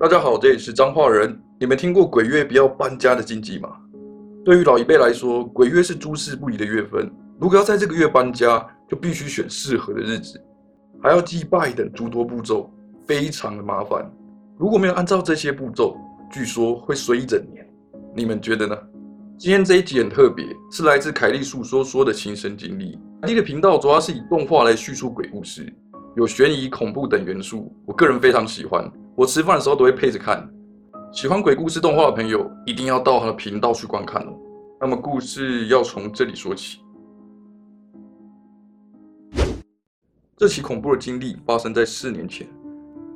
[0.00, 1.38] 大家好，这里是彰化人。
[1.60, 3.68] 你们听过鬼月不要搬家的禁忌吗？
[4.42, 7.08] 对于老一辈来说，鬼月是诸事不宜的月份。
[7.38, 10.42] 如果要在这个月搬家，就必须选适合的日子，
[11.02, 12.72] 还要祭拜等诸多步骤，
[13.06, 14.10] 非常的麻烦。
[14.58, 15.94] 如果没有按照这些步骤，
[16.32, 17.64] 据说会衰一整年。
[18.16, 18.76] 你们觉得呢？
[19.38, 22.98] 今天这一集很特别，是来自凯莉诉说说的亲身经历。
[23.20, 25.70] 凯莉的频道主要是以动画来叙述鬼故事，
[26.16, 28.90] 有悬疑、恐怖等元素，我个人非常喜欢。
[29.14, 30.48] 我吃饭的时候都会配着看。
[31.12, 34.32] 喜欢鬼故事动画的朋友，一定要到他的频道去观看哦。
[34.80, 36.80] 那么故事要从这里说起。
[40.34, 42.48] 这起恐怖的经历发生在四年前，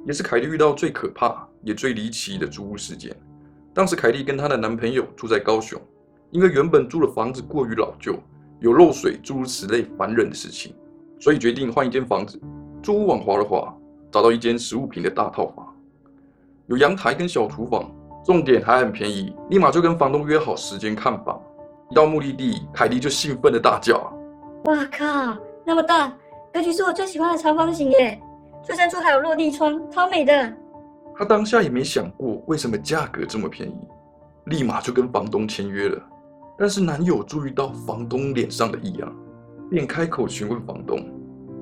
[0.05, 3.17] 也是凯莉遇到最可怕也最离奇的租屋事件。
[3.73, 5.81] 当时凯莉跟她的男朋友住在高雄，
[6.31, 8.17] 因为原本租的房子过于老旧，
[8.61, 10.75] 有漏水诸如此类烦人的事情，
[11.19, 12.39] 所以决定换一间房子。
[12.83, 13.75] 租屋网划了划，
[14.13, 15.73] 找到一间十五平的大套房。
[16.69, 17.89] 有阳台跟小厨房，
[18.25, 21.41] 重点还很便宜，立马就跟房东约好时间看房。
[21.91, 24.13] 一到目的地，凯蒂就兴奋的大叫
[24.67, 26.13] ：“哇靠，那么大，
[26.53, 28.21] 格局是我最喜欢的长方形耶！
[28.65, 30.53] 最深处还有落地窗，超美的。”
[31.17, 33.79] 她当下也没想过为什么价格这么便宜，
[34.47, 36.03] 立马就跟房东签约了。
[36.59, 39.15] 但是男友注意到房东脸上的异样，
[39.71, 40.99] 便开口询问房东：“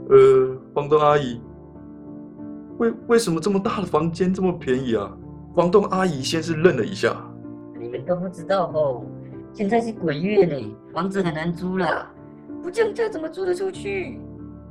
[0.09, 1.39] 呃，房东阿姨。”
[2.79, 5.17] 为为什么这么大的房间这么便宜啊？
[5.55, 7.17] 房东阿姨先是愣了一下，
[7.79, 9.05] 你们都不知道哦，
[9.53, 12.11] 现在是鬼月呢，房子很难租了，
[12.61, 14.19] 不降价怎么租得出去？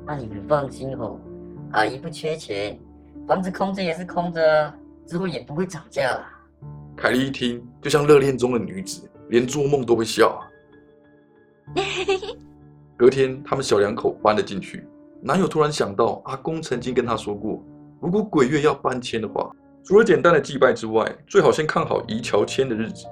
[0.05, 1.17] 那你们放心哦，
[1.71, 2.77] 阿姨不缺钱，
[3.25, 4.73] 房子空着也是空着，
[5.05, 6.21] 之后也不会涨价。
[6.97, 10.37] 凯莉一听，就像热恋中的女子，连做梦都会笑。
[12.97, 14.85] 隔天，他们小两口搬了进去，
[15.21, 17.63] 男友突然想到，阿公曾经跟他说过。
[18.03, 19.49] 如果鬼月要搬迁的话，
[19.81, 23.05] 除了简单的祭拜之外，最好先看好移桥迁的日子，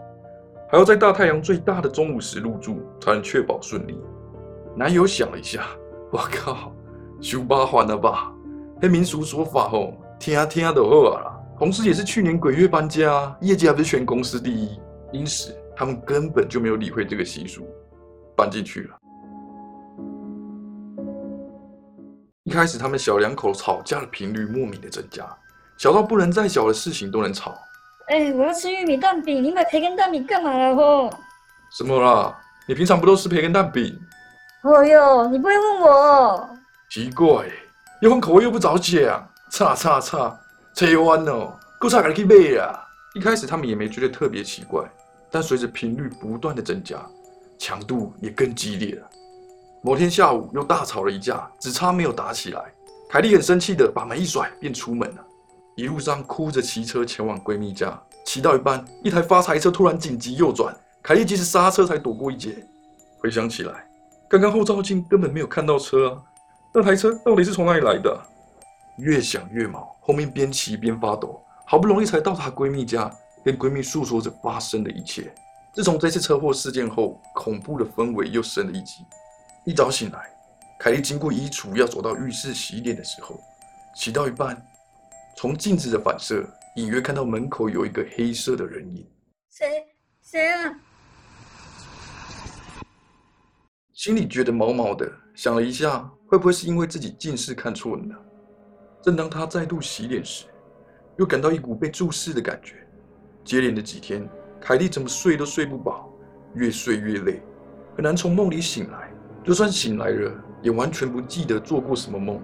[0.70, 3.98] 还要在大太阳最大的中午时入住，才能确保顺利。
[4.76, 5.64] 男友想了一下，
[6.12, 6.74] 我靠，
[7.22, 8.34] 修八环了吧？
[8.82, 11.40] 那民俗说法吼，听啊听啊都饿啊啦。
[11.58, 14.78] 同时，也是去年鬼月搬家，业绩还不是全公司第一，
[15.14, 17.66] 因此他们根本就没有理会这个习俗，
[18.36, 19.01] 搬进去了。
[22.52, 25.26] 一开始，他们小两口吵架的频率莫名的增加，
[25.78, 27.58] 小到不能再小的事情都能吵。
[28.10, 30.76] 哎，我要吃玉米蛋饼，你买培根蛋饼干嘛了？
[30.76, 31.10] 吼？
[31.78, 32.38] 什么啦？
[32.68, 33.98] 你平常不都吃培根蛋饼？
[34.64, 36.50] 哦哟，你不会问我？
[36.90, 37.46] 奇怪，
[38.02, 40.38] 有份口味又不早讲，差差差，
[40.74, 42.86] 扯弯哦，够差赶紧去买啊！
[43.16, 44.84] 一开始他们也没觉得特别奇怪，
[45.32, 46.98] 但随着频率不断的增加，
[47.58, 49.10] 强度也更激烈了。
[49.84, 52.62] 某天下午又大吵了一架，只差没有打起来。
[53.10, 55.26] 凯莉很生气的把门一甩，便出门了。
[55.76, 62.64] 一路上哭着骑车前往闺蜜家，骑到一半，一台发财车突然紧急右转，凯莉及时刹车才躲过一劫。
[63.18, 63.90] 回想起来，
[64.30, 66.22] 刚刚后照镜根本没有看到车啊，
[66.74, 68.16] 那台车到底是从哪里来的？
[68.98, 73.12] 越想越毛，后面边骑边发抖，好不容易才到达闺蜜家，
[73.44, 75.34] 跟闺蜜诉说着发生的一切。
[75.74, 79.04] 自从这次车祸事件后，恐怖的氛围又升了一级。
[79.64, 80.28] 一早醒来，
[80.80, 83.40] 凯莉经过衣橱要走到浴室洗脸的时候，
[83.96, 84.60] 洗到一半，
[85.38, 86.44] 从镜子的反射
[86.78, 89.08] 隐约看到门口有一个黑色的人影。
[89.52, 89.86] 谁？
[90.24, 90.74] 谁啊？
[93.94, 98.16] 心里觉得毛毛的，想了一下，会不会是因为自己近视看错了呢？
[99.04, 100.46] 正当他再度洗脸时，
[101.20, 102.78] 又感到一股被注视的感觉。
[103.46, 104.28] 接连的几天，
[104.60, 106.12] 凯莉怎么睡都睡不饱，
[106.56, 107.44] 越睡越累，
[107.96, 109.11] 很难从梦里醒来。
[109.44, 110.32] 就算醒来了，
[110.62, 112.40] 也完全不记得做过什么梦。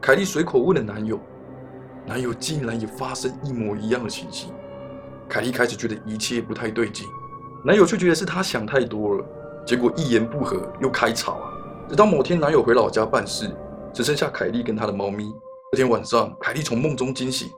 [0.00, 1.20] 凯莉随口问了男友，
[2.06, 4.52] 男友竟然也发生一模一样的情形。
[5.28, 7.06] 凯莉开始觉得一切不太对劲，
[7.64, 9.24] 男友却觉得是她想太多了。
[9.64, 11.52] 结果一言不合又开吵啊！
[11.88, 13.48] 直到某天男友回老家办事，
[13.92, 15.32] 只剩下凯莉跟她的猫咪。
[15.70, 17.48] 这天晚上，凯莉从梦中惊醒，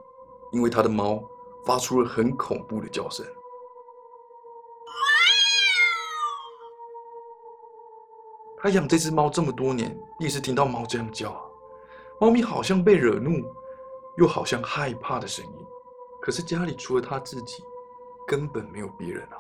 [0.53, 1.23] 因为她的猫
[1.65, 3.25] 发出了很恐怖的叫声。
[8.63, 11.41] 他养这只猫这么多年，第一次听到猫这样叫啊。
[12.21, 13.45] 猫咪好像被惹怒，
[14.17, 15.67] 又好像害怕的声音。
[16.21, 17.65] 可是家里除了他自己，
[18.25, 19.37] 根本没有别人啊。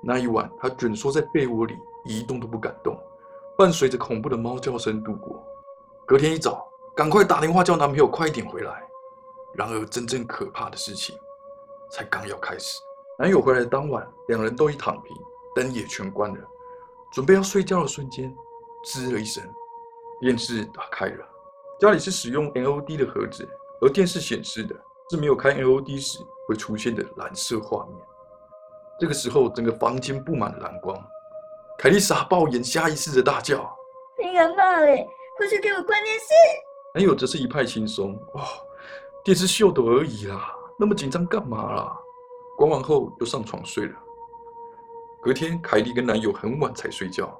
[0.00, 2.96] 那一晚，他蜷缩在被窝里，一动都不敢动，
[3.58, 5.44] 伴随着恐怖的猫叫声度过。
[6.06, 8.80] 隔天一早，赶快打电话叫男朋友快一点回来。
[9.54, 11.16] 然而，真正可怕的事情
[11.90, 12.78] 才刚要开始。
[13.18, 15.16] 男友回来的当晚，两人都已躺平，
[15.52, 16.40] 灯也全关了，
[17.12, 18.32] 准备要睡觉的瞬间。
[18.84, 19.42] 吱了一声，
[20.20, 21.28] 电视打开了。
[21.78, 23.48] 家里是使用 NOD 的盒子，
[23.80, 24.74] 而电视显示的
[25.10, 27.96] 是没有开 LOD 时会出现的蓝色画面。
[28.98, 30.96] 这个时候，整个房间布满了蓝光。
[31.78, 33.74] 凯莉傻爆眼，下意识的大叫。
[34.18, 35.08] 你敢骂嘞？
[35.36, 36.26] 快去给我关电视！
[36.94, 38.42] 男友则是一派轻松，哦，
[39.24, 41.98] 电视秀的而已啦，那么紧张干嘛啦？
[42.56, 43.94] 关完后就上床睡了。
[45.20, 47.36] 隔天，凯莉跟男友很晚才睡觉，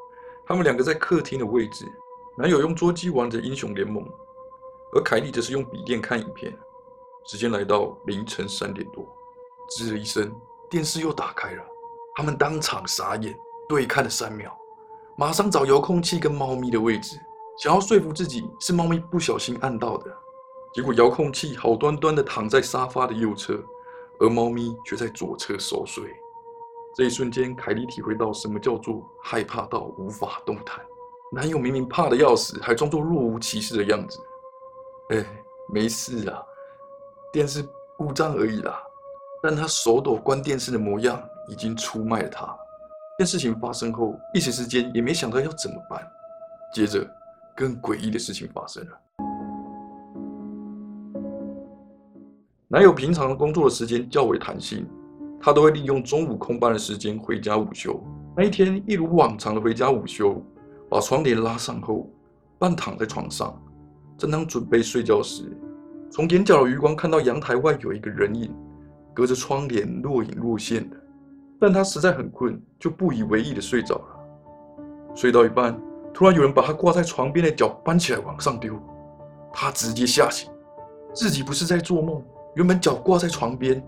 [0.52, 1.90] 他们两个在客厅的位置，
[2.36, 4.06] 男友用桌机玩着英雄联盟，
[4.92, 6.54] 而凯莉则是用笔电看影片。
[7.24, 9.02] 时间来到凌晨三点多，
[9.70, 10.30] 吱的一声，
[10.68, 11.64] 电视又打开了，
[12.14, 13.34] 他们当场傻眼，
[13.66, 14.54] 对看了三秒，
[15.16, 17.18] 马上找遥控器跟猫咪的位置。
[17.56, 20.14] 想要说服自己是猫咪不小心按到的，
[20.74, 23.58] 结果遥控器好端端的躺在沙发的右侧，
[24.20, 26.14] 而猫咪却在左侧熟睡。
[26.94, 30.80] 这一瞬间，凯莉体会到什么叫做害怕到无法动弹。
[31.32, 34.18] 男友明明怕的要死，还装作若无其事的样子。
[35.10, 35.24] 哎，
[35.72, 36.42] 没事啊，
[37.32, 37.66] 电视
[37.96, 38.82] 故障而已啦。
[39.42, 42.46] 但他手抖关电视的模样，已经出卖了他。
[43.18, 46.06] 这件事情发生后，一时之间也没想到要怎么办。
[46.74, 47.06] 接着。
[47.54, 48.98] 更诡异的事情发生了。
[52.66, 54.88] 男友平常工作的时间较为弹性，
[55.42, 58.00] 他都会利用中午空班的时间回家午休。
[58.36, 60.40] 那一天，一如往常的回家午休，
[60.88, 62.08] 把窗帘拉上后，
[62.58, 63.60] 半躺在床上，
[64.16, 65.54] 正当准备睡觉时，
[66.10, 68.54] 从眼角的余光看到阳台外有一个人影，
[69.12, 70.96] 隔着窗帘若隐若现的。
[71.58, 74.04] 但他实在很困，就不以为意的睡着了。
[75.14, 75.76] 睡到一半。
[76.14, 78.78] 突然有人把他挂在床边的脚搬起来往上丢，
[79.50, 80.50] 他直接吓醒，
[81.14, 82.22] 自己不是在做梦。
[82.54, 83.82] 原本脚挂在床边，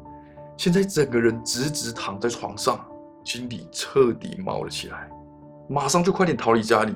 [0.56, 2.78] 现在整个人直直躺在床上，
[3.24, 5.10] 心里彻底毛了起来，
[5.68, 6.94] 马上就快点逃离家里。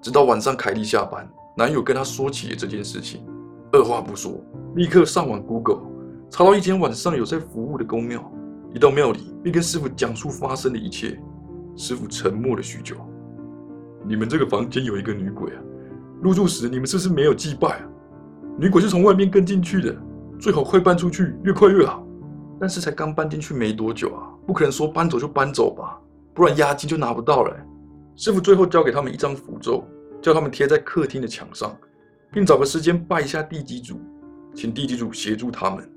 [0.00, 3.24] 直到晚上凯莉下班，男友跟她说起了这件事情，
[3.72, 4.40] 二话不说，
[4.74, 5.80] 立刻上网 Google，
[6.28, 8.32] 查到一间晚上有在服务的公庙，
[8.74, 11.18] 一到庙里便跟师傅讲述发生的一切。
[11.76, 12.96] 师傅沉默了许久。
[14.06, 15.62] 你们这个房间有一个女鬼啊！
[16.20, 17.88] 入住时你们是不是没有祭拜啊？
[18.58, 19.96] 女鬼是从外面跟进去的，
[20.38, 22.01] 最好快搬出去，越快越好。
[22.62, 25.98] 但是才刚搬进去没多久啊，不可能说搬走就搬走吧，
[26.32, 27.56] 不然押金就拿不到了。
[28.14, 29.84] 师傅最后交给他们一张符咒，
[30.20, 31.76] 叫他们贴在客厅的墙上，
[32.30, 34.00] 并找个时间拜一下地基主，
[34.54, 35.90] 请地基主协助他们。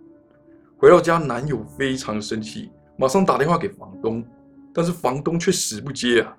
[0.75, 4.25] 回到家，男友非常生气，马上打电话给房东，
[4.73, 6.35] 但是房东却死不接啊。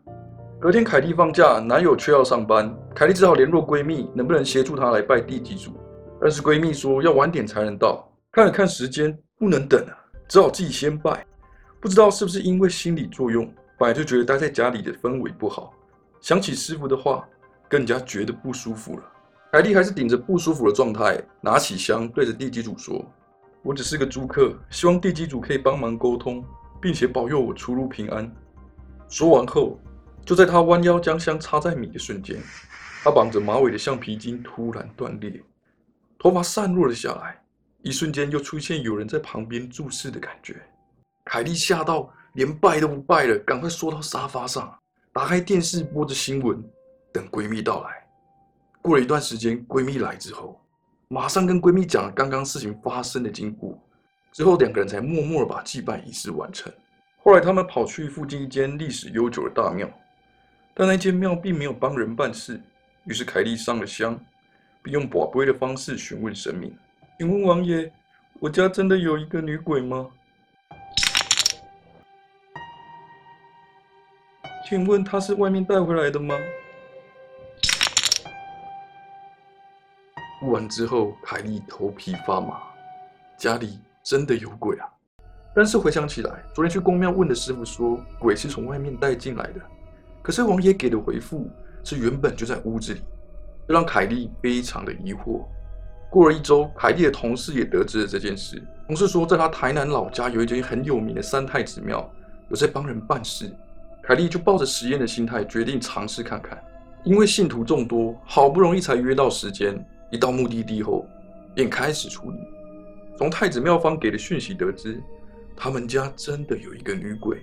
[0.59, 5.71] 隔天，凯蒂放假，男友却要上班，凯蒂只好联络闺蜜，能不能协助她来拜地基主？
[6.21, 9.95] 但是闺蜜说要晚点才能到，看了看时间，不能等啊，
[10.29, 11.25] 只好自己先拜。
[11.81, 15.73] 不知道是不是因为心理作用，本来就觉得待在家里的氛围不好，
[16.21, 17.27] 想起师傅的话，
[17.69, 19.03] 更加觉得不舒服了。
[19.53, 23.05] 凯莉还是顶着不舒服的状态，拿起香对着地基主说
[23.63, 26.45] ：“我只是个租客，希望地基主可以帮忙沟通，
[26.81, 28.31] 并且保佑我出入平安。”
[29.09, 29.79] 说完后。
[30.25, 32.43] 就在他弯腰将香插在米的瞬间，
[33.05, 35.41] 他绑着马尾的橡皮筋突然断裂，
[36.19, 37.41] 头发散落了下来。
[37.87, 40.61] 一瞬间，又出现有人在旁边注视的感觉。
[41.25, 44.77] 凯莉吓到连拜都不拜了，赶快缩到沙发上，
[45.13, 46.61] 打开电视播着新闻，
[47.13, 48.05] 等闺蜜到来。
[48.83, 50.61] 过了一段时间，闺蜜来之后，
[51.07, 53.81] 马上跟闺蜜讲了刚刚事情发生的经过。
[54.33, 56.73] 之后，两个人才默默的把祭拜仪式完成。
[57.23, 59.89] 后来，他们跑去附近一间历史悠久的大庙。
[60.75, 62.61] 但那间庙并没有帮人办事，
[63.05, 64.19] 于是凯莉上了香，
[64.83, 66.77] 并用宝贝的方式询问神明
[67.19, 67.91] ：“请问王爷，
[68.41, 70.07] 我家真的有一个女鬼吗？
[74.69, 76.35] 请问她是外面带回来的吗？”
[80.43, 82.61] 问完之后，凯莉头皮发麻，
[83.39, 84.87] 家里真的有鬼啊！
[85.55, 89.61] 但是回想起来，昨天去公庙问的师傅说，鬼是从外面带进来的。
[90.23, 91.51] 可是王爷给的回复
[91.83, 93.01] 是原本就在屋子里，
[93.67, 95.47] 这让凯莉非常的疑惑。
[96.11, 98.63] 过了一周，凯莉的同事也得知了这件事。
[98.87, 102.09] 同事说，在他台南老家有一间很有名的三太子庙，
[102.49, 103.51] 有在帮人办事。
[104.03, 106.63] 凯莉就抱着实验的心态，决定尝试看看。
[107.05, 109.85] 因为信徒众多，好不容易才约到时间。
[110.11, 111.05] 一到目的地后，
[111.55, 112.39] 便开始处理。
[113.19, 115.03] 从太子庙方给的讯息得知，
[115.57, 117.39] 他们家真的有一个女鬼，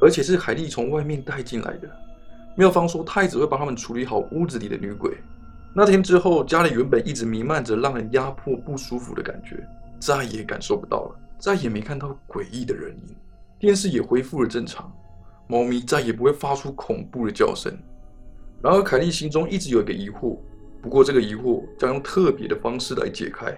[0.00, 1.90] 而且是凯莉从外面带进来的。
[2.56, 5.16] 庙方说，太子会帮他们处理好屋子里的女鬼。
[5.78, 9.62] 那天之后，家里原本一直弥漫着让人压迫、不舒服的感觉，
[10.00, 13.14] 再也感受不到了，再也没看到诡异的人影。
[13.58, 14.90] 电视也恢复了正常，
[15.46, 17.70] 猫咪再也不会发出恐怖的叫声。
[18.62, 20.38] 然而，凯莉心中一直有一个疑惑，
[20.80, 23.54] 不过这个疑惑将用特别的方式来解开。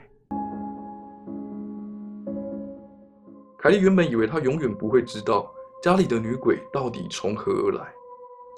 [3.60, 5.48] 凯莉原本以为她永远不会知道
[5.84, 7.86] 家里的女鬼到底从何而来，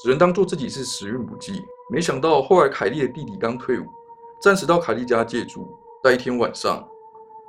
[0.03, 1.61] 只能当做自己是时运不济。
[1.91, 3.85] 没想到后来凯莉的弟弟刚退伍，
[4.41, 5.77] 暂时到凯莉家借住。
[6.05, 6.89] 在一天晚上，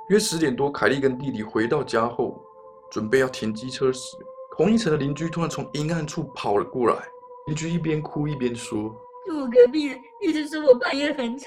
[0.08, 2.42] 约十点多，凯莉跟弟弟回到家后，
[2.90, 4.16] 准备要停机车时，
[4.56, 6.96] 同一层的邻居突然从阴暗处跑了过来。
[7.46, 8.94] 邻居一边哭一边说
[9.26, 11.46] 住我隔壁的一直说我半夜很吵，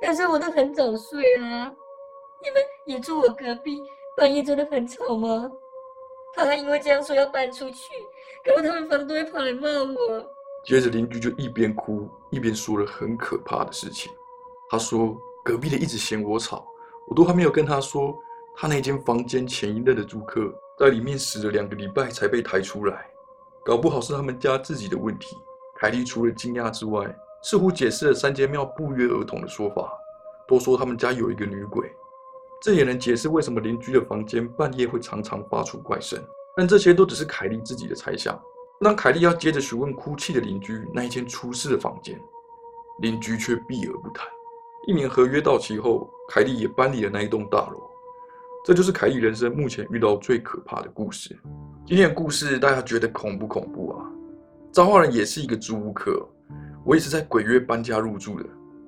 [0.00, 1.72] 但是我都很早睡啊。
[2.42, 3.82] 你们也住我隔壁，
[4.16, 5.50] 半夜真的很吵吗？
[6.34, 7.92] 他还因为这样说要搬出去，
[8.44, 10.26] 搞得他们房东会跑来骂我。
[10.64, 14.10] ：“接着邻居就一边哭一边说了很可怕的事情。
[14.70, 16.66] 他说隔壁的一直嫌我吵，
[17.06, 18.16] 我都还没有跟他说，
[18.56, 23.06] 他那间房间前一任的租客在里面死了两个礼拜才被抬出来，
[23.64, 25.36] 搞不好是他们家自己的问题。”
[25.76, 29.92] 凯莉除了惊讶之外，似乎解释了三间庙不约而同的说法，
[30.48, 31.92] 都说他们家有一个女鬼。
[32.62, 36.18] 这也能解释为什么邻居的房间半夜会常常发出怪声，
[36.56, 38.40] 但这些都只是凯莉自己的猜想。
[38.80, 42.20] 当凯莉要接着询问哭泣的邻居那一间出事的房间，
[43.00, 44.26] 邻居却避而不谈。
[44.86, 47.80] 一年合约到期后，凯莉也搬离了那一栋大楼。
[48.64, 51.38] 这就是凯莉人生目前遇到最可怕的故事。
[51.86, 54.10] 今天的故事大家觉得恐不恐怖啊？
[54.72, 56.26] 彰化人也是一个租客，
[56.84, 58.46] 我也是在鬼月搬家入住的，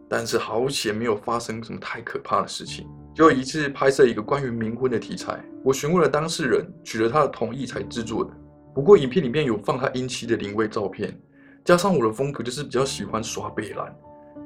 [0.08, 2.86] 但是好险没有发生什么太可怕的事情。
[3.14, 8.30] 就一次拍摄一个关于冥婚的题材，我询问了当事人，取得他的同意才制作的。
[8.76, 11.18] 不过影片里面有放他阴妻的灵位照片，
[11.64, 13.96] 加上我的风格就是比较喜欢刷背蓝，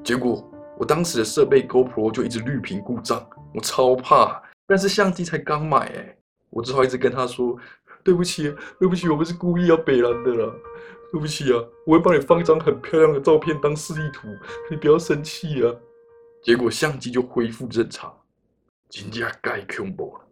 [0.04, 4.40] 结果我当时的设备 GoPro 就一直绿屏故障，我超怕。
[4.68, 6.16] 但是相机才刚买哎，
[6.50, 7.58] 我只好一直跟他说
[8.04, 10.54] ：“对不起，对不起，我不是故意要北蓝的啦，
[11.10, 14.28] 对不起啊，我会帮你放一张很漂亮的照片当示意图，
[14.70, 15.74] 你不要生气啊。”
[16.44, 18.16] 结果相机就恢复正常。
[18.88, 20.24] 真正太恐怖了。